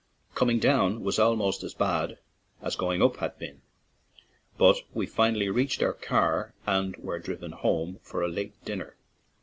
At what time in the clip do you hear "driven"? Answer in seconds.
7.19-7.51